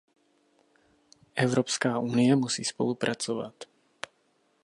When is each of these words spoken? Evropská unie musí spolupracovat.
Evropská 1.35 1.99
unie 1.99 2.35
musí 2.35 2.63
spolupracovat. 2.63 3.63